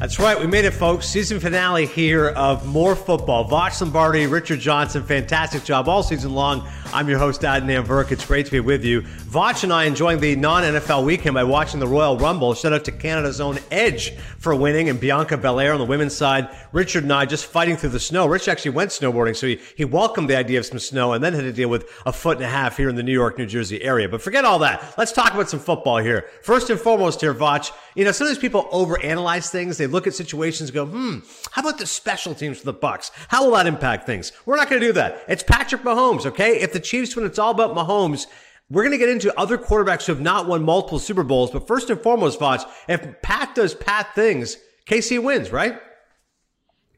[0.00, 0.40] That's right.
[0.40, 1.06] We made it, folks.
[1.06, 3.46] Season finale here of More Football.
[3.46, 6.66] Voch Lombardi, Richard Johnson, fantastic job all season long.
[6.92, 8.10] I'm your host, Adnan Virk.
[8.10, 9.02] It's great to be with you.
[9.02, 12.52] Voch and I enjoying the non NFL weekend by watching the Royal Rumble.
[12.52, 16.48] Shout out to Canada's own Edge for winning and Bianca Belair on the women's side.
[16.72, 18.26] Richard and I just fighting through the snow.
[18.26, 21.32] Rich actually went snowboarding, so he, he welcomed the idea of some snow and then
[21.32, 23.46] had to deal with a foot and a half here in the New York, New
[23.46, 24.08] Jersey area.
[24.08, 24.94] But forget all that.
[24.98, 26.26] Let's talk about some football here.
[26.42, 29.78] First and foremost here, Voch, you know, sometimes people overanalyze things.
[29.78, 31.18] They look at situations and go, hmm,
[31.52, 33.12] how about the special teams for the Bucs?
[33.28, 34.32] How will that impact things?
[34.44, 35.22] We're not going to do that.
[35.28, 36.60] It's Patrick Mahomes, okay?
[36.60, 38.26] If the Chiefs when it's all about Mahomes.
[38.70, 41.66] We're going to get into other quarterbacks who have not won multiple Super Bowls, but
[41.66, 45.80] first and foremost, Voch, if Pat does Pat things, KC wins, right?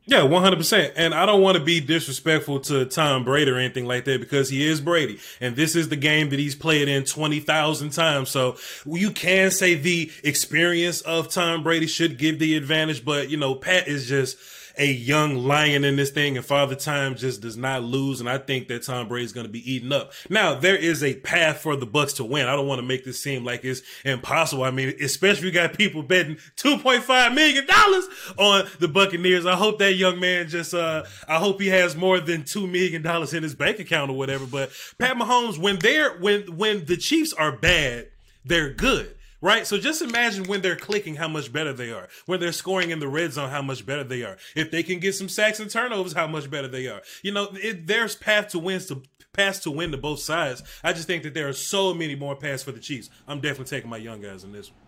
[0.04, 0.95] Yeah, one hundred percent.
[0.96, 4.48] And I don't want to be disrespectful to Tom Brady or anything like that because
[4.50, 8.28] he is Brady, and this is the game that he's played in twenty thousand times.
[8.28, 13.37] So you can say the experience of Tom Brady should give the advantage, but you
[13.37, 14.37] know, Pat is just
[14.78, 18.20] a young lion in this thing, and Father Time just does not lose.
[18.20, 20.12] And I think that Tom Brady's going to be eaten up.
[20.29, 22.46] Now there is a path for the Bucs to win.
[22.46, 24.64] I don't want to make this seem like it's impossible.
[24.64, 28.06] I mean, especially you got people betting two point five million dollars
[28.38, 29.46] on the Buccaneers.
[29.46, 33.02] I hope that young man just, uh, I hope he has more than two million
[33.02, 34.46] dollars in his bank account or whatever.
[34.46, 38.09] But Pat Mahomes, when they're when when the Chiefs are bad,
[38.45, 39.66] they're good right?
[39.66, 42.09] So just imagine when they're clicking how much better they are.
[42.24, 44.38] When they're scoring in the red zone, how much better they are.
[44.57, 47.02] If they can get some sacks and turnovers, how much better they are.
[47.23, 49.02] You know, it, there's path to wins to
[49.35, 50.63] paths to win to both sides.
[50.82, 53.10] I just think that there are so many more paths for the Chiefs.
[53.26, 54.79] I'm definitely taking my young guys in this one.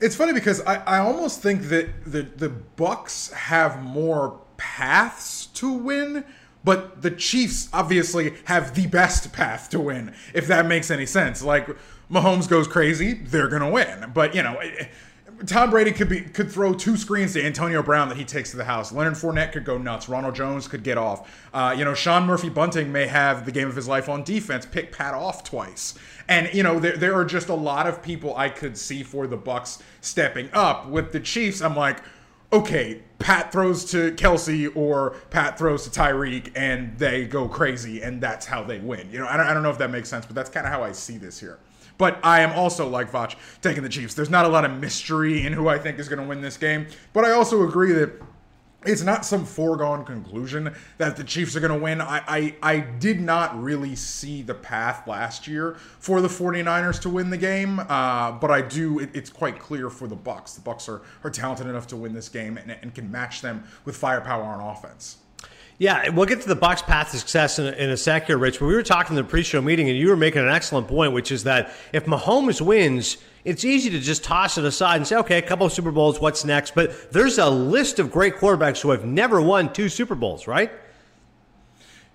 [0.00, 5.72] It's funny because I, I almost think that the the Bucs have more paths to
[5.72, 6.24] win,
[6.64, 11.42] but the Chiefs obviously have the best path to win, if that makes any sense.
[11.42, 11.68] Like
[12.10, 14.10] Mahomes goes crazy, they're gonna win.
[14.14, 14.86] But you know, eh,
[15.46, 18.56] Tom Brady could be could throw two screens to Antonio Brown that he takes to
[18.56, 18.92] the house.
[18.92, 20.08] Leonard Fournette could go nuts.
[20.08, 21.48] Ronald Jones could get off.
[21.54, 24.66] Uh, you know, Sean Murphy Bunting may have the game of his life on defense,
[24.66, 25.94] pick Pat off twice.
[26.28, 29.26] And you know, there, there are just a lot of people I could see for
[29.26, 30.88] the Bucs stepping up.
[30.88, 32.02] With the Chiefs, I'm like,
[32.52, 38.20] okay, Pat throws to Kelce or Pat throws to Tyreek, and they go crazy, and
[38.20, 39.10] that's how they win.
[39.10, 40.72] You know, I don't, I don't know if that makes sense, but that's kind of
[40.72, 41.58] how I see this here.
[41.98, 44.14] But I am also like Voch, taking the Chiefs.
[44.14, 46.56] There's not a lot of mystery in who I think is going to win this
[46.56, 48.12] game, but I also agree that
[48.86, 52.00] it's not some foregone conclusion that the Chiefs are going to win.
[52.00, 57.08] I, I, I did not really see the path last year for the 49ers to
[57.08, 59.00] win the game, uh, but I do.
[59.00, 60.54] It, it's quite clear for the Bucs.
[60.54, 63.64] The Bucs are, are talented enough to win this game and, and can match them
[63.84, 65.18] with firepower on offense.
[65.80, 68.36] Yeah, we'll get to the Bucs' path to success in a, in a sec here,
[68.36, 68.58] Rich.
[68.58, 71.12] But we were talking in the pre-show meeting, and you were making an excellent point,
[71.12, 75.14] which is that if Mahomes wins, it's easy to just toss it aside and say,
[75.18, 76.74] okay, a couple of Super Bowls, what's next?
[76.74, 80.72] But there's a list of great quarterbacks who have never won two Super Bowls, right?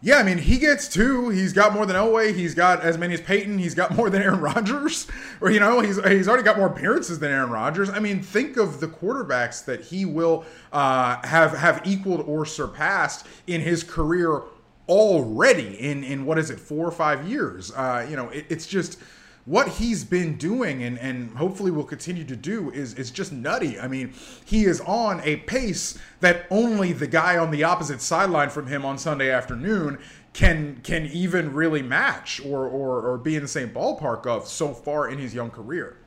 [0.05, 1.29] Yeah, I mean, he gets two.
[1.29, 2.35] He's got more than Elway.
[2.35, 3.57] He's got as many as Peyton.
[3.57, 5.07] He's got more than Aaron Rodgers.
[5.39, 7.89] Or, you know, he's, he's already got more appearances than Aaron Rodgers.
[7.89, 10.43] I mean, think of the quarterbacks that he will
[10.73, 14.41] uh, have, have equaled or surpassed in his career
[14.89, 17.71] already in, in what is it, four or five years.
[17.71, 18.99] Uh, you know, it, it's just–
[19.45, 23.79] what he's been doing and, and hopefully will continue to do is, is just nutty.
[23.79, 24.13] I mean,
[24.45, 28.85] he is on a pace that only the guy on the opposite sideline from him
[28.85, 29.99] on Sunday afternoon
[30.31, 34.73] can can even really match or, or, or be in the same ballpark of so
[34.73, 35.97] far in his young career.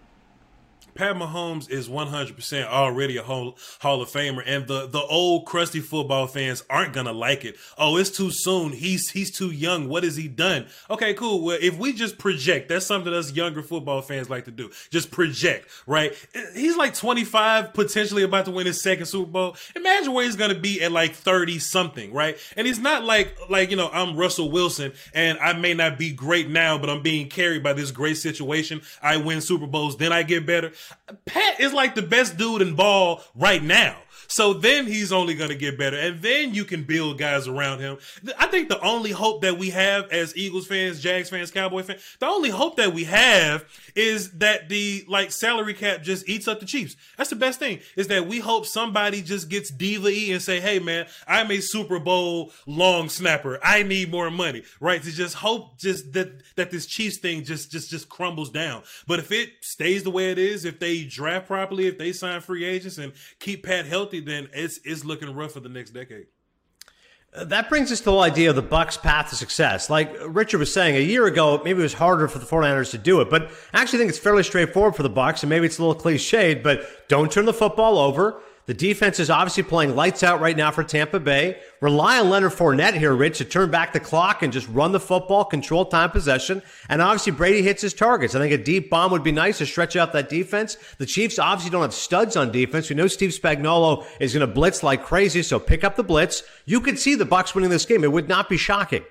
[0.97, 5.81] Pat Mahomes is 100% already a Hall, Hall of Famer, and the, the old crusty
[5.81, 7.57] football fans aren't gonna like it.
[7.77, 8.73] Oh, it's too soon.
[8.73, 9.89] He's he's too young.
[9.89, 10.67] What has he done?
[10.91, 11.45] Okay, cool.
[11.45, 14.71] Well, if we just project, that's something us younger football fans like to do.
[14.91, 16.15] Just project, right?
[16.55, 19.57] He's like 25, potentially about to win his second Super Bowl.
[19.77, 22.39] Imagine where he's gonna be at like 30 something, right?
[22.57, 26.13] And he's not like like you know I'm Russell Wilson, and I may not be
[26.13, 28.81] great now, but I'm being carried by this great situation.
[29.03, 30.72] I win Super Bowls, then I get better.
[31.24, 33.97] Pat is like the best dude in ball right now.
[34.28, 35.97] So then he's only going to get better.
[35.97, 37.99] And then you can build guys around him.
[38.39, 42.03] I think the only hope that we have as Eagles fans, Jags fans, Cowboy fans,
[42.19, 43.65] the only hope that we have
[43.95, 46.97] is that the like salary cap just eats up the Chiefs.
[47.17, 50.61] That's the best thing is that we hope somebody just gets diva E and say,
[50.61, 53.59] Hey man, I'm a Super Bowl long snapper.
[53.63, 55.03] I need more money, right?
[55.03, 58.83] To just hope just that, that this Chiefs thing just, just, just crumbles down.
[59.07, 62.41] But if it stays the way it is, if they draft properly, if they sign
[62.41, 65.91] free agents and keep Pat healthy, healthy, then it's it's looking rough for the next
[65.91, 66.27] decade.
[67.34, 69.91] Uh, that brings us to the whole idea of the Bucs' path to success.
[69.91, 72.98] Like Richard was saying, a year ago, maybe it was harder for the 49ers to
[72.98, 75.78] do it, but I actually think it's fairly straightforward for the Bucs, and maybe it's
[75.78, 78.41] a little cliched, but don't turn the football over.
[78.66, 81.60] The defense is obviously playing lights out right now for Tampa Bay.
[81.80, 84.98] Rely on Leonard Fournette here, Rich, to turn back the clock and just run the
[84.98, 86.60] football, control time possession.
[86.89, 88.34] And obviously, Brady hits his targets.
[88.34, 90.77] I think a deep bomb would be nice to stretch out that defense.
[90.98, 92.91] The Chiefs obviously don't have studs on defense.
[92.91, 96.42] We know Steve Spagnuolo is going to blitz like crazy, so pick up the blitz.
[96.65, 98.03] You could see the Bucs winning this game.
[98.03, 99.04] It would not be shocking.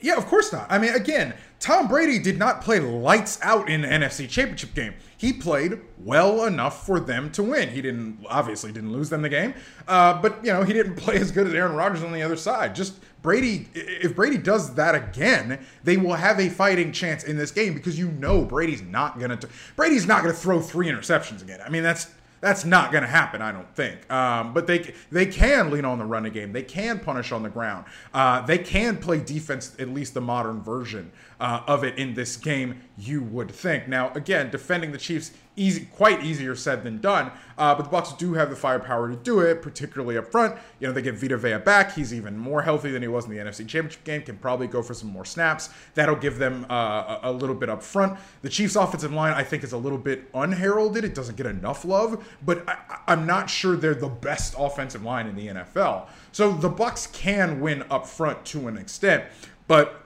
[0.00, 0.66] Yeah, of course not.
[0.68, 4.94] I mean, again, Tom Brady did not play lights out in the NFC Championship game.
[5.16, 7.68] He played well enough for them to win.
[7.68, 9.54] He didn't obviously didn't lose them the game,
[9.86, 12.34] uh, but you know he didn't play as good as Aaron Rodgers on the other
[12.34, 12.74] side.
[12.74, 17.52] Just Brady, if Brady does that again, they will have a fighting chance in this
[17.52, 19.38] game because you know Brady's not gonna
[19.76, 21.60] Brady's not gonna throw three interceptions again.
[21.64, 22.08] I mean that's
[22.42, 24.12] that's not going to happen, I don't think.
[24.12, 26.52] Um, but they they can lean on the running game.
[26.52, 27.86] They can punish on the ground.
[28.12, 31.12] Uh, they can play defense, at least the modern version
[31.42, 32.80] uh, of it in this game.
[32.96, 33.88] You would think.
[33.88, 37.32] Now, again, defending the Chiefs easy, quite easier said than done.
[37.58, 40.56] Uh, but the Bucs do have the firepower to do it, particularly up front.
[40.78, 41.94] You know, they get Vita Vea back.
[41.94, 44.22] He's even more healthy than he was in the NFC Championship game.
[44.22, 45.70] Can probably go for some more snaps.
[45.94, 48.18] That'll give them uh, a, little bit up front.
[48.42, 51.04] The Chiefs' offensive line, I think, is a little bit unheralded.
[51.04, 52.78] It doesn't get enough love, but I,
[53.08, 56.06] I'm not sure they're the best offensive line in the NFL.
[56.30, 59.24] So the Bucs can win up front to an extent,
[59.66, 60.01] but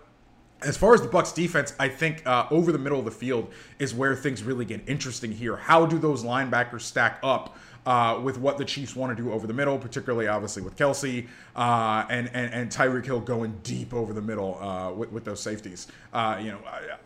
[0.67, 3.53] as far as the Bucs defense, I think uh, over the middle of the field
[3.79, 5.57] is where things really get interesting here.
[5.57, 9.47] How do those linebackers stack up uh, with what the Chiefs want to do over
[9.47, 14.13] the middle, particularly obviously with Kelce uh, and, and and Tyreek Hill going deep over
[14.13, 15.87] the middle uh, with, with those safeties.
[16.13, 16.59] Uh, you know,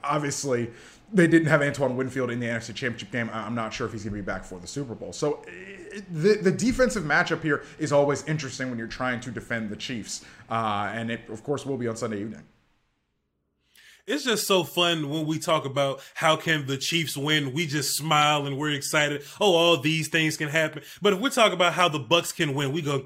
[0.03, 0.71] obviously
[1.13, 3.29] they didn't have Antoine Winfield in the NFC Championship game.
[3.33, 5.13] I'm not sure if he's going to be back for the Super Bowl.
[5.13, 5.45] So
[6.11, 10.25] the the defensive matchup here is always interesting when you're trying to defend the Chiefs,
[10.49, 12.45] uh, and it of course will be on Sunday evening
[14.07, 17.53] it's just so fun when we talk about how can the Chiefs win.
[17.53, 19.23] We just smile and we're excited.
[19.41, 20.83] Oh, all these things can happen.
[21.01, 23.05] But if we talk about how the Bucs can win, we go,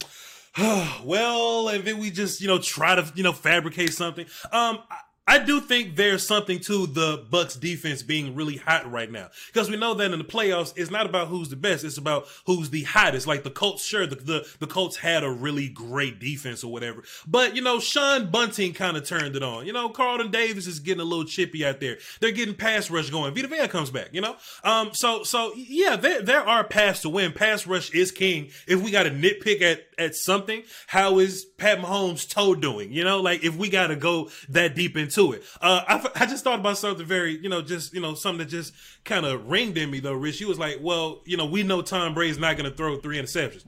[0.58, 4.26] oh, well, and then we just you know try to you know fabricate something.
[4.52, 4.99] Um, I
[5.44, 9.76] do think there's something to the Bucs defense being really hot right now because we
[9.76, 12.82] know that in the playoffs, it's not about who's the best; it's about who's the
[12.82, 13.26] hottest.
[13.26, 17.05] Like the Colts, sure, the the, the Colts had a really great defense or whatever,
[17.26, 19.67] but you know, Sean Bunting kind of turned it on.
[19.67, 21.99] You know, Carlton Davis is getting a little chippy out there.
[22.21, 23.35] They're getting pass rush going.
[23.35, 24.09] Vita Vea comes back.
[24.12, 27.32] You know, um, so so yeah, there there are paths to win.
[27.32, 28.50] Pass rush is king.
[28.67, 32.93] If we got to nitpick at at something, how is Pat Mahomes' toe doing?
[32.93, 35.44] You know, like if we got to go that deep into to it.
[35.61, 38.50] Uh, I, I just thought about something very, you know, just, you know, something that
[38.50, 38.72] just
[39.05, 40.40] kind of ringed in me though, Rich.
[40.40, 43.19] You was like, well, you know, we know Tom Brady's not going to throw three
[43.19, 43.64] interceptions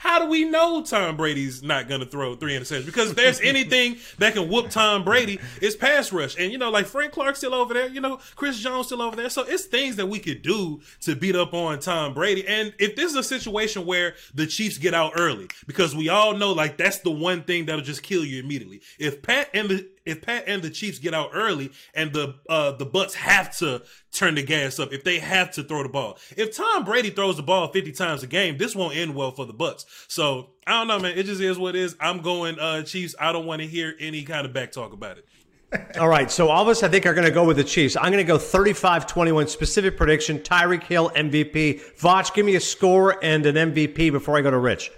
[0.00, 2.86] how do we know Tom Brady's not going to throw three interceptions?
[2.86, 6.38] Because if there's anything that can whoop Tom Brady, it's pass rush.
[6.38, 9.14] And, you know, like Frank Clark still over there, you know, Chris Jones still over
[9.14, 9.28] there.
[9.28, 12.48] So it's things that we could do to beat up on Tom Brady.
[12.48, 16.32] And if this is a situation where the Chiefs get out early, because we all
[16.32, 18.80] know, like, that's the one thing that'll just kill you immediately.
[18.98, 22.72] If Pat and the if Pat and the Chiefs get out early and the uh,
[22.72, 23.82] the Bucs have to
[24.12, 27.36] turn the gas up, if they have to throw the ball, if Tom Brady throws
[27.36, 29.84] the ball 50 times a game, this won't end well for the Bucs.
[30.08, 31.18] So I don't know, man.
[31.18, 31.96] It just is what it is.
[32.00, 33.14] I'm going uh, Chiefs.
[33.18, 35.26] I don't want to hear any kind of back talk about it.
[36.00, 37.96] All right, so all of us, I think, are going to go with the Chiefs.
[37.96, 41.96] I'm going to go 35 21, specific prediction Tyreek Hill, MVP.
[41.96, 44.90] Voch, give me a score and an MVP before I go to Rich.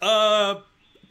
[0.00, 0.60] Uh,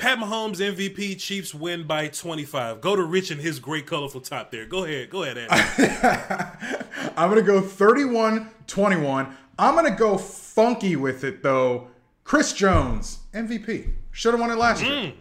[0.01, 1.19] Pat Mahomes MVP.
[1.19, 2.81] Chiefs win by 25.
[2.81, 4.65] Go to Rich and his great colorful top there.
[4.65, 5.11] Go ahead.
[5.11, 5.47] Go ahead,
[7.15, 9.37] I'm going to go 31 21.
[9.59, 11.89] I'm going to go funky with it, though.
[12.23, 13.93] Chris Jones, MVP.
[14.09, 15.03] Should have won it last mm.
[15.03, 15.13] year.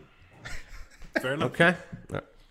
[1.21, 1.51] Fair enough.
[1.51, 1.77] Okay.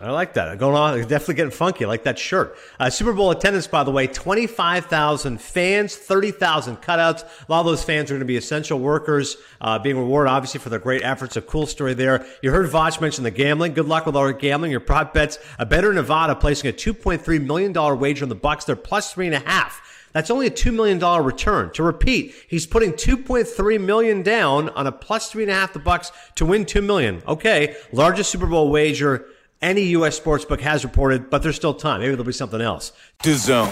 [0.01, 0.58] I like that.
[0.58, 1.84] Going on, definitely getting funky.
[1.84, 2.56] I like that shirt.
[2.79, 7.24] Uh, Super Bowl attendance, by the way, 25,000 fans, 30,000 cutouts.
[7.24, 10.62] A lot of those fans are going to be essential workers, uh, being rewarded, obviously,
[10.62, 11.36] for their great efforts.
[11.36, 12.25] A cool story there.
[12.41, 13.74] You heard Voch mention the gambling.
[13.74, 14.72] Good luck with all your gambling.
[14.72, 15.38] Your prop bets.
[15.58, 18.65] A better Nevada placing a $2.3 million wager on the Bucs.
[18.65, 19.82] They're plus three and a half.
[20.13, 21.72] That's only a $2 million return.
[21.74, 25.79] To repeat, he's putting 2.3 million down on a plus three and a half the
[25.79, 27.22] Bucs to win 2 million.
[27.27, 27.75] Okay.
[27.91, 29.25] Largest Super Bowl wager
[29.61, 30.19] any U.S.
[30.19, 31.99] sportsbook has reported, but there's still time.
[31.99, 32.91] Maybe there'll be something else.
[33.23, 33.67] DAZN.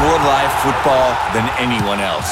[0.00, 2.30] More live football than anyone else.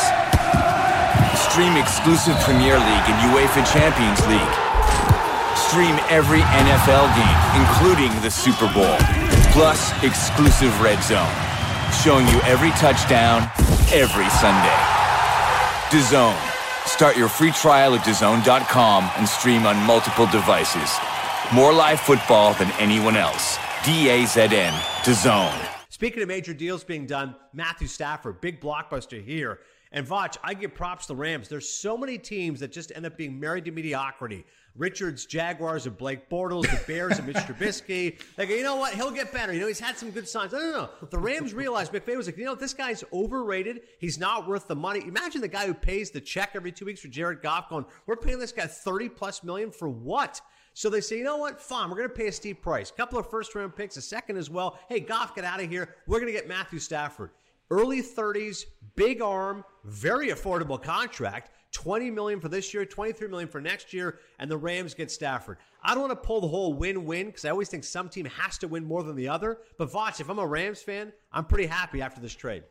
[1.51, 4.55] Stream exclusive Premier League and UEFA Champions League.
[5.57, 8.97] Stream every NFL game, including the Super Bowl.
[9.53, 11.29] Plus, exclusive Red Zone.
[12.05, 13.51] Showing you every touchdown,
[13.93, 14.79] every Sunday.
[15.91, 16.37] DAZN.
[16.87, 20.91] Start your free trial at DAZN.com and stream on multiple devices.
[21.55, 23.59] More live football than anyone else.
[23.85, 24.73] D-A-Z-N,
[25.05, 25.53] to zone.
[25.91, 29.61] Speaking of major deals being done, Matthew Stafford, big blockbuster here
[29.93, 31.49] And Voch, I give props to the Rams.
[31.49, 34.47] There's so many teams that just end up being married to mediocrity.
[34.75, 38.19] Richards, Jaguars, and Blake Bortles, the Bears, and Mitch Trubisky.
[38.37, 38.95] They go, you know what?
[38.95, 39.53] He'll get better.
[39.53, 40.55] You know, he's had some good signs.
[40.55, 40.91] No, no, no.
[41.11, 43.83] The Rams realized McVay was like, you know, this guy's overrated.
[43.99, 45.03] He's not worth the money.
[45.07, 48.17] Imagine the guy who pays the check every two weeks for Jared Goff going, we're
[48.17, 50.41] paying this guy 30 plus million for what?
[50.75, 51.61] So they say, you know what?
[51.61, 52.91] Fine, we're going to pay a steep price.
[52.91, 54.79] A couple of first round picks, a second as well.
[54.89, 55.97] Hey, Goff, get out of here.
[56.07, 57.31] We're going to get Matthew Stafford.
[57.71, 58.65] Early 30s,
[58.97, 61.51] big arm, very affordable contract.
[61.73, 65.57] 20 million for this year, 23 million for next year, and the Rams get Stafford.
[65.83, 68.59] I don't want to pull the whole win-win because I always think some team has
[68.59, 69.59] to win more than the other.
[69.79, 72.65] But Voch, if I'm a Rams fan, I'm pretty happy after this trade.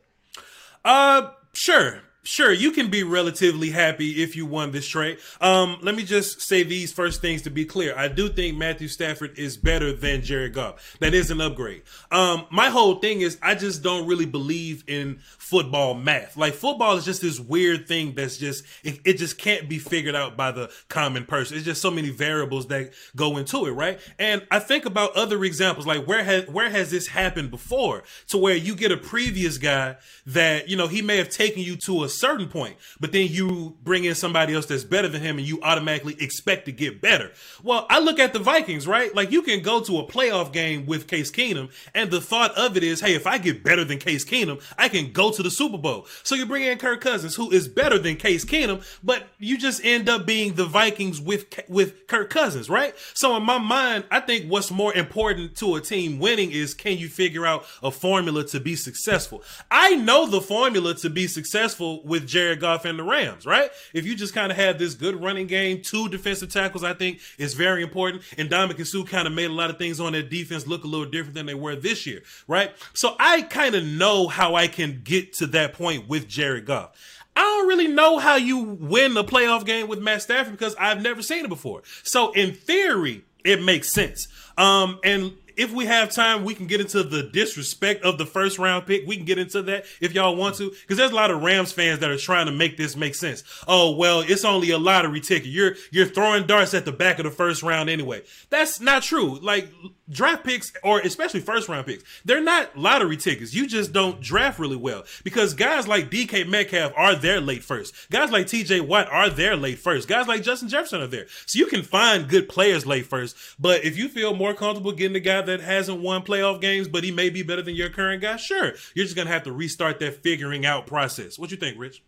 [0.84, 5.18] Uh, sure sure, you can be relatively happy if you won this trade.
[5.40, 7.96] Um, let me just say these first things to be clear.
[7.96, 10.96] I do think Matthew Stafford is better than Jared Goff.
[11.00, 11.82] That is an upgrade.
[12.10, 16.36] Um, my whole thing is I just don't really believe in football math.
[16.36, 20.14] Like football is just this weird thing that's just it, it just can't be figured
[20.14, 21.56] out by the common person.
[21.56, 24.00] It's just so many variables that go into it, right?
[24.18, 28.38] And I think about other examples, like where has where has this happened before, to
[28.38, 32.04] where you get a previous guy that you know he may have taken you to
[32.04, 35.46] a certain point, but then you bring in somebody else that's better than him and
[35.46, 37.32] you automatically expect to get better.
[37.62, 39.14] Well, I look at the Vikings, right?
[39.14, 42.76] Like you can go to a playoff game with Case Keenum and the thought of
[42.76, 45.50] it is, hey, if I get better than Case Keenum, I can go to the
[45.50, 46.06] Super Bowl.
[46.22, 49.84] So you bring in Kirk Cousins, who is better than Case Keenum, but you just
[49.84, 52.94] end up being the Vikings with with Kirk Cousins, right?
[53.14, 56.98] So in my mind, I think what's more important to a team winning is can
[56.98, 59.42] you figure out a formula to be successful?
[59.70, 63.70] I know the formula to be successful with Jared Goff and the Rams, right?
[63.92, 67.20] If you just kind of have this good running game, two defensive tackles, I think
[67.38, 68.22] is very important.
[68.38, 70.86] And Ndamukong Suh kind of made a lot of things on that defense look a
[70.86, 72.72] little different than they were this year, right?
[72.94, 76.90] So I kind of know how I can get to that point with Jared Goff.
[77.34, 81.00] I don't really know how you win a playoff game with Matt Stafford because I've
[81.00, 81.82] never seen it before.
[82.02, 84.28] So in theory, it makes sense.
[84.58, 88.58] Um, and if we have time, we can get into the disrespect of the first
[88.58, 89.06] round pick.
[89.06, 91.72] We can get into that if y'all want to, because there's a lot of Rams
[91.72, 93.44] fans that are trying to make this make sense.
[93.66, 95.48] Oh well, it's only a lottery ticket.
[95.48, 98.22] You're you're throwing darts at the back of the first round anyway.
[98.50, 99.38] That's not true.
[99.38, 99.68] Like
[100.08, 103.54] draft picks, or especially first round picks, they're not lottery tickets.
[103.54, 107.94] You just don't draft really well because guys like DK Metcalf are there late first.
[108.10, 110.08] Guys like TJ Watt are there late first.
[110.08, 111.26] Guys like Justin Jefferson are there.
[111.46, 113.36] So you can find good players late first.
[113.58, 117.04] But if you feel more comfortable getting the guy that hasn't won playoff games, but
[117.04, 119.98] he may be better than your current guy, sure, you're just gonna have to restart
[120.00, 121.38] that figuring out process.
[121.38, 122.02] What you think, Rich?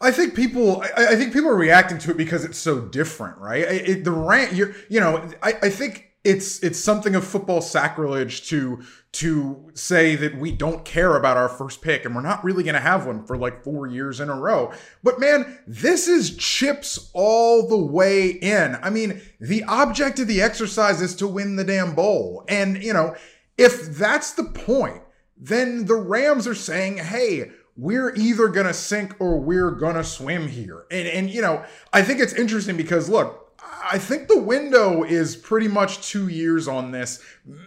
[0.00, 3.38] I think people, I, I, think people are reacting to it because it's so different,
[3.38, 3.62] right?
[3.62, 8.48] It, it, the rant, you know, I, I think it's it's something of football sacrilege
[8.48, 12.62] to to say that we don't care about our first pick and we're not really
[12.62, 14.72] going to have one for like 4 years in a row.
[15.02, 18.78] But man, this is chips all the way in.
[18.82, 22.44] I mean, the object of the exercise is to win the damn bowl.
[22.48, 23.14] And, you know,
[23.58, 25.02] if that's the point,
[25.36, 30.04] then the Rams are saying, "Hey, we're either going to sink or we're going to
[30.04, 33.41] swim here." And and you know, I think it's interesting because look,
[33.82, 37.22] I think the window is pretty much two years on this.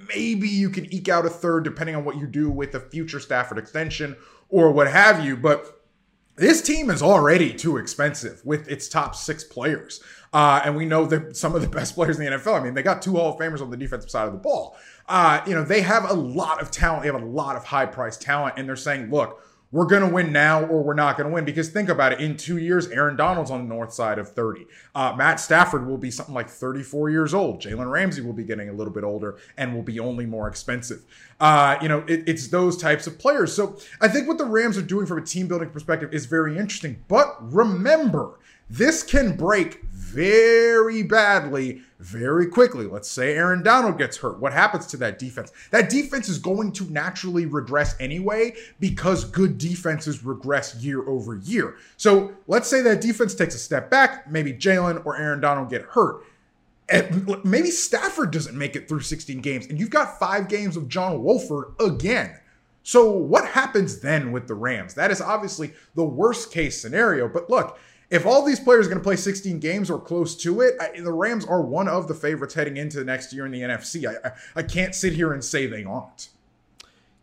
[0.07, 3.19] Maybe you can eke out a third depending on what you do with the future
[3.19, 4.15] Stafford extension
[4.49, 5.35] or what have you.
[5.35, 5.81] But
[6.37, 10.01] this team is already too expensive with its top six players.
[10.33, 12.59] Uh, and we know that some of the best players in the NFL.
[12.59, 14.77] I mean, they got two Hall of Famers on the defensive side of the ball.
[15.07, 17.03] Uh, you know, they have a lot of talent.
[17.03, 18.55] They have a lot of high priced talent.
[18.57, 19.41] And they're saying, look,
[19.71, 21.45] we're going to win now or we're not going to win.
[21.45, 22.21] Because think about it.
[22.21, 24.65] In two years, Aaron Donald's on the north side of 30.
[24.93, 27.61] Uh, Matt Stafford will be something like 34 years old.
[27.61, 31.03] Jalen Ramsey will be getting a little bit older and will be only more expensive.
[31.39, 33.53] Uh, you know, it, it's those types of players.
[33.53, 36.57] So I think what the Rams are doing from a team building perspective is very
[36.57, 37.03] interesting.
[37.07, 42.85] But remember, this can break very badly very quickly.
[42.85, 44.39] Let's say Aaron Donald gets hurt.
[44.39, 45.51] What happens to that defense?
[45.71, 51.77] That defense is going to naturally regress anyway because good defenses regress year over year.
[51.97, 54.29] So let's say that defense takes a step back.
[54.29, 56.23] Maybe Jalen or Aaron Donald get hurt.
[56.87, 60.87] And maybe Stafford doesn't make it through 16 games, and you've got five games of
[60.87, 62.39] John Wolford again.
[62.83, 64.93] So, what happens then with the Rams?
[64.93, 67.27] That is obviously the worst case scenario.
[67.27, 70.61] But look, if all these players are going to play 16 games or close to
[70.61, 73.51] it, I, the Rams are one of the favorites heading into the next year in
[73.51, 74.07] the NFC.
[74.07, 76.29] I, I, I can't sit here and say they aren't.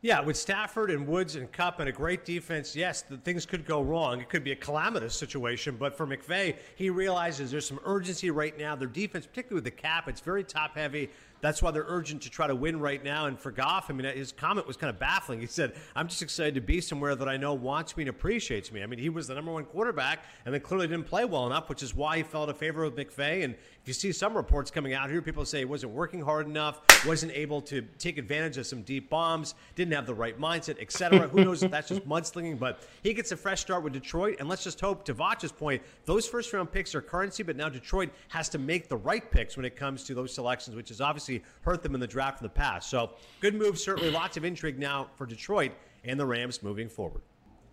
[0.05, 3.65] Yeah, with Stafford and Woods and Kupp and a great defense, yes, the things could
[3.65, 4.21] go wrong.
[4.21, 5.77] It could be a calamitous situation.
[5.79, 8.75] But for McVay, he realizes there's some urgency right now.
[8.75, 11.09] Their defense, particularly with the cap, it's very top heavy.
[11.43, 13.27] That's why they're urgent to try to win right now.
[13.27, 15.41] And for Goff, I mean, his comment was kind of baffling.
[15.41, 18.71] He said, I'm just excited to be somewhere that I know wants me and appreciates
[18.71, 18.81] me.
[18.81, 21.69] I mean, he was the number one quarterback and then clearly didn't play well enough,
[21.69, 23.43] which is why he fell to favor with McVay.
[23.43, 26.47] And if you see some reports coming out here, people say he wasn't working hard
[26.47, 30.81] enough, wasn't able to take advantage of some deep bombs, didn't have the right mindset,
[30.81, 31.27] etc.
[31.27, 34.37] Who knows if that's just mudslinging, but he gets a fresh start with Detroit.
[34.39, 37.69] And let's just hope, to Voch's point, those first round picks are currency, but now
[37.69, 41.01] Detroit has to make the right picks when it comes to those selections, which is
[41.01, 41.32] obviously
[41.63, 42.91] hurt them in the draft in the past.
[42.91, 43.11] So
[43.41, 45.73] good move, certainly lots of intrigue now for Detroit
[46.05, 47.23] and the Rams moving forward.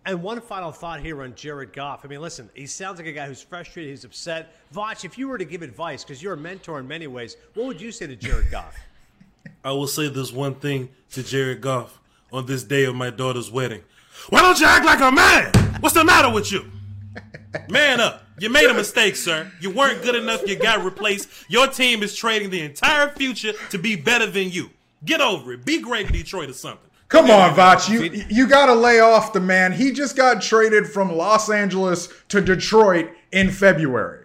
[0.06, 2.04] And one final thought here on Jared Goff.
[2.04, 4.54] I mean, listen, he sounds like a guy who's frustrated, he's upset.
[4.72, 7.66] Voch, if you were to give advice, because you're a mentor in many ways, what
[7.66, 8.76] would you say to Jared Goff?
[9.64, 12.00] I will say this one thing to Jared Goff
[12.32, 13.82] on this day of my daughter's wedding.
[14.30, 15.52] Why don't you act like a man?
[15.80, 16.64] What's the matter with you?
[17.68, 18.22] Man up.
[18.40, 19.52] You made a mistake, sir.
[19.60, 20.48] You weren't good enough.
[20.48, 21.28] You got replaced.
[21.48, 24.70] Your team is trading the entire future to be better than you.
[25.04, 25.66] Get over it.
[25.66, 26.88] Be great in Detroit or something.
[27.08, 27.90] Come on, Voch.
[27.90, 29.72] You you got to lay off the man.
[29.72, 34.24] He just got traded from Los Angeles to Detroit in February.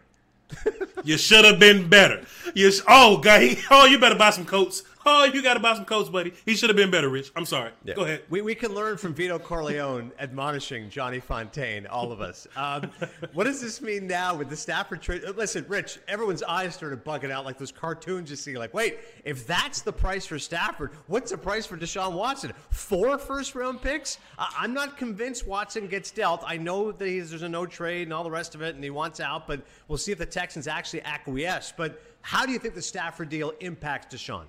[1.04, 2.24] you should have been better.
[2.54, 4.84] You sh- oh god, he, oh you better buy some coats.
[5.08, 6.34] Oh, you got to buy some coats, buddy.
[6.46, 7.32] He should have been better, Rich.
[7.36, 7.72] I'm sorry.
[7.84, 7.94] Yeah.
[7.94, 8.24] Go ahead.
[8.30, 12.48] We, we can learn from Vito Corleone admonishing Johnny Fontane, all of us.
[12.56, 12.90] Um,
[13.34, 15.24] what does this mean now with the Stafford trade?
[15.24, 18.58] Uh, listen, Rich, everyone's eyes started bugging out like those cartoons you see.
[18.58, 22.54] Like, wait, if that's the price for Stafford, what's the price for Deshaun Watson?
[22.72, 24.18] Four first round picks?
[24.40, 26.44] Uh, I'm not convinced Watson gets dealt.
[26.48, 28.90] I know that there's a no trade and all the rest of it, and he
[28.90, 31.72] wants out, but we'll see if the Texans actually acquiesce.
[31.76, 34.46] But how do you think the Stafford deal impacts Deshaun?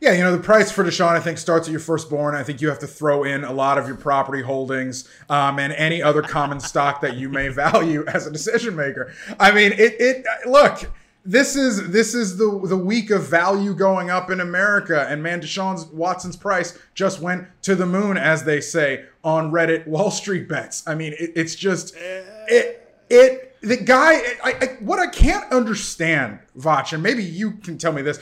[0.00, 2.34] Yeah, you know, the price for Deshaun, I think, starts at your firstborn.
[2.34, 5.74] I think you have to throw in a lot of your property holdings um, and
[5.74, 9.12] any other common stock that you may value as a decision maker.
[9.38, 10.90] I mean, it, it look,
[11.22, 15.42] this is this is the the week of value going up in America, and man,
[15.42, 19.86] Deshaun Watson's price just went to the moon, as they say on Reddit.
[19.86, 20.82] Wall Street bets.
[20.86, 24.14] I mean, it, it's just it it the guy.
[24.42, 28.18] I, I, what I can't understand, Voch, and maybe you can tell me this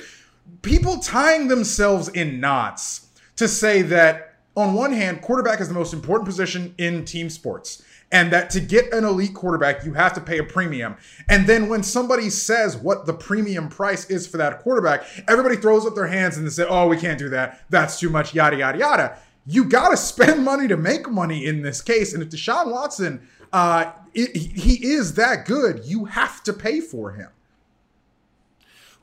[0.62, 5.92] people tying themselves in knots to say that on one hand, quarterback is the most
[5.92, 7.84] important position in team sports.
[8.10, 10.96] And that to get an elite quarterback, you have to pay a premium.
[11.28, 15.86] And then when somebody says what the premium price is for that quarterback, everybody throws
[15.86, 17.64] up their hands and they say, oh, we can't do that.
[17.68, 19.18] That's too much, yada, yada, yada.
[19.46, 22.14] You got to spend money to make money in this case.
[22.14, 27.12] And if Deshaun Watson, uh, it, he is that good, you have to pay for
[27.12, 27.28] him.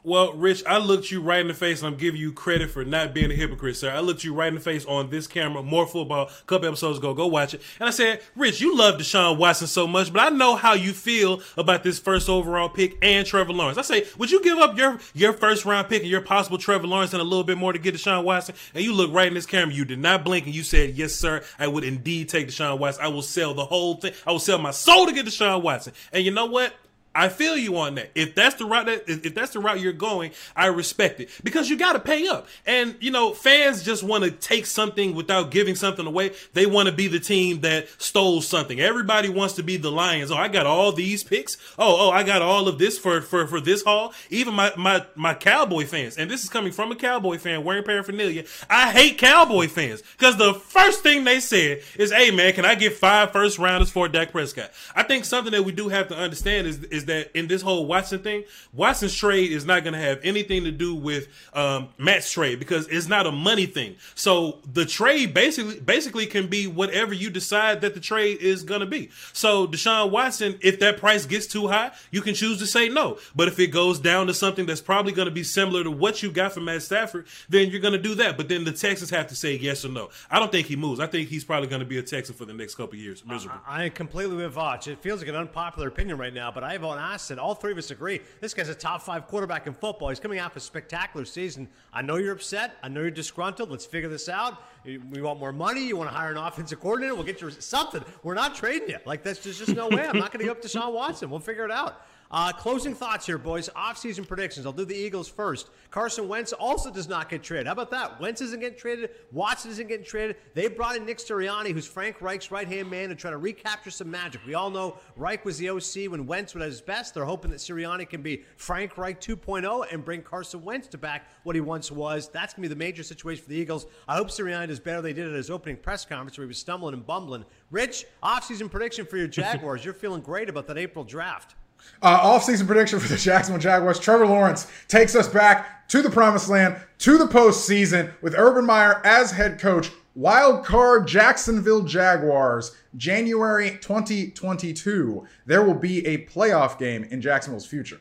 [0.06, 2.86] Well, Rich, I looked you right in the face, and I'm giving you credit for
[2.86, 3.90] not being a hypocrite, sir.
[3.90, 7.00] I looked you right in the face on this camera, more football, a couple episodes
[7.00, 7.16] ago.
[7.16, 7.62] Go watch it.
[7.80, 10.94] And I said, Rich, you love Deshaun Watson so much, but I know how you
[10.94, 13.80] feel about this first overall pick and Trevor Lawrence.
[13.80, 16.86] I say, would you give up your your first round pick and your possible Trevor
[16.86, 18.54] Lawrence and a little bit more to get Deshaun Watson?
[18.76, 19.74] And you look right in this camera.
[19.74, 21.44] You did not blink, and you said, Yes, sir.
[21.58, 23.04] I would indeed take Deshaun Watson.
[23.04, 24.14] I will sell the whole thing.
[24.28, 25.94] I will sell my soul to get Deshaun Watson.
[26.14, 26.76] And you know what?
[27.16, 28.12] I feel you on that.
[28.14, 31.70] If that's the route that if that's the route you're going, I respect it because
[31.70, 32.48] you got to pay up.
[32.66, 36.34] And you know, fans just want to take something without giving something away.
[36.54, 38.82] They want to be the team that stole something.
[38.82, 40.30] Everybody wants to be the Lions.
[40.30, 41.56] Oh, I got all these picks.
[41.80, 44.14] Oh, oh, I got all of this for for for this haul.
[44.30, 47.86] Even my my my Cowboy fans, and this is coming from a Cowboy fan wearing
[47.86, 48.44] paraphernalia.
[48.70, 52.76] I hate Cowboy fans because the first thing they said is, "Hey man, can I
[52.76, 56.18] get five first rounders for Dak Prescott?" I think something that we do have to
[56.18, 60.00] understand is is that in this whole Watson thing, Watson's trade is not going to
[60.00, 63.96] have anything to do with um, Matt's trade because it's not a money thing.
[64.16, 68.82] So the trade basically basically can be whatever you decide that the trade is going
[68.82, 69.10] to be.
[69.34, 73.18] So Deshaun Watson, if that price gets too high, you can choose to say no.
[73.36, 76.22] But if it goes down to something that's probably going to be similar to what
[76.24, 78.38] you got from Matt Stafford, then you're going to do that.
[78.38, 80.10] But then the Texans have to say yes or no.
[80.30, 81.00] I don't think he moves.
[81.00, 83.26] I think he's probably going to be a Texan for the next couple years.
[83.26, 83.60] Miserable.
[83.68, 84.88] I, I completely with Voch.
[84.88, 87.72] It feels like an unpopular opinion right now, but I have an said, All three
[87.72, 90.10] of us agree this guy's a top five quarterback in football.
[90.10, 91.68] He's coming off a spectacular season.
[91.94, 92.78] I know you're upset.
[92.84, 93.70] I know you're disgruntled.
[93.70, 94.64] Let's figure this out.
[94.86, 95.88] We want more money.
[95.88, 97.16] You want to hire an offensive coordinator?
[97.16, 98.04] We'll get you something.
[98.24, 98.98] We're not trading you.
[99.06, 100.08] Like, that's just, just no way.
[100.08, 101.30] I'm not going to go up to Sean Watson.
[101.30, 102.02] We'll figure it out.
[102.32, 103.70] Uh, closing thoughts here, boys.
[103.76, 104.66] Offseason predictions.
[104.66, 105.70] I'll do the Eagles first.
[105.92, 107.68] Carson Wentz also does not get traded.
[107.68, 108.20] How about that?
[108.20, 109.12] Wentz isn't getting traded.
[109.32, 110.38] Watson isn't getting traded.
[110.54, 113.92] They brought in Nick Sirianni, who's Frank Reich's right hand man, to try to recapture
[113.92, 114.42] some magic.
[114.46, 117.14] We all know Reich was the OC when Wentz was at his best.
[117.14, 121.30] They're hoping that Sirianni can be Frank Reich 2.0 and bring Carson Wentz to back
[121.44, 122.28] what he once was.
[122.30, 123.86] That's going to be the major situation for the Eagles.
[124.08, 126.50] I hope Sirianni does better than they did at his opening press conference where he
[126.50, 127.46] was stumbling and bumbling.
[127.70, 129.86] Rich, offseason prediction for your Jaguars.
[129.86, 131.56] You're feeling great about that April draft.
[132.02, 134.00] Uh, off-season prediction for the Jacksonville Jaguars.
[134.00, 139.02] Trevor Lawrence takes us back to the promised land, to the postseason, with Urban Meyer
[139.06, 139.90] as head coach.
[140.16, 145.26] Wild card Jacksonville Jaguars, January 2022.
[145.46, 148.00] There will be a playoff game in Jacksonville's future.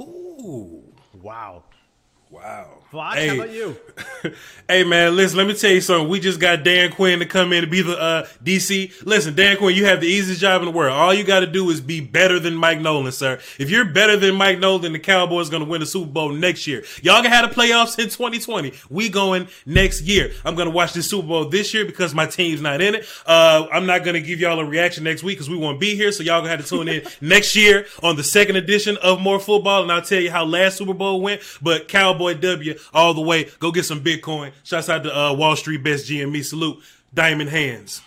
[0.00, 0.82] Ooh,
[1.20, 1.64] Wow.
[2.32, 2.78] Wow.
[2.92, 3.28] Voch, Hey.
[3.28, 3.76] how about you?
[4.68, 6.08] Hey man, listen, let me tell you something.
[6.08, 9.04] We just got Dan Quinn to come in to be the uh, DC.
[9.04, 10.92] Listen, Dan Quinn, you have the easiest job in the world.
[10.96, 13.38] All you got to do is be better than Mike Nolan, sir.
[13.58, 16.66] If you're better than Mike Nolan, the Cowboys going to win the Super Bowl next
[16.66, 16.84] year.
[17.02, 18.72] Y'all gonna have the playoffs in 2020.
[18.88, 20.32] We going next year.
[20.44, 23.06] I'm going to watch this Super Bowl this year because my team's not in it.
[23.26, 25.96] Uh, I'm not going to give y'all a reaction next week because we won't be
[25.96, 26.12] here.
[26.12, 29.40] So y'all gonna have to tune in next year on the second edition of More
[29.40, 31.42] Football, and I'll tell you how last Super Bowl went.
[31.60, 31.88] But
[32.22, 33.48] Cowboy W all the way.
[33.58, 34.52] Go get some Bitcoin.
[34.62, 36.44] Shouts out to uh, Wall Street Best GME.
[36.44, 36.82] Salute.
[37.14, 38.02] Diamond hands.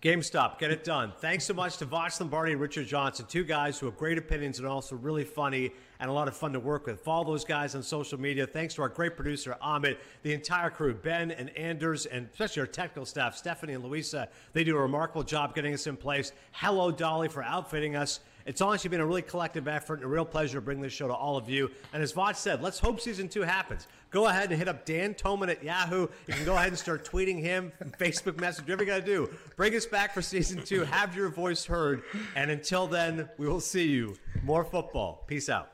[0.00, 1.12] GameStop, get it done.
[1.20, 4.58] Thanks so much to Voch Lombardi and Richard Johnson, two guys who have great opinions
[4.58, 5.70] and also really funny
[6.00, 6.98] and a lot of fun to work with.
[6.98, 8.44] Follow those guys on social media.
[8.44, 12.66] Thanks to our great producer, Ahmed, the entire crew, Ben and Anders, and especially our
[12.66, 14.28] technical staff, Stephanie and Louisa.
[14.54, 16.32] They do a remarkable job getting us in place.
[16.50, 18.18] Hello, Dolly, for outfitting us.
[18.46, 21.08] It's honestly been a really collective effort and a real pleasure to bring this show
[21.08, 21.70] to all of you.
[21.92, 23.86] And as Vod said, let's hope season two happens.
[24.10, 26.08] Go ahead and hit up Dan Toman at Yahoo.
[26.26, 29.30] You can go ahead and start tweeting him, Facebook message, whatever you got to do.
[29.56, 30.84] Bring us back for season two.
[30.84, 32.02] Have your voice heard.
[32.36, 34.16] And until then, we will see you.
[34.42, 35.24] More football.
[35.26, 35.71] Peace out.